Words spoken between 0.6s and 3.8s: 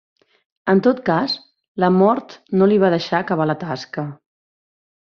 En tot cas la mort no li va deixar acabar la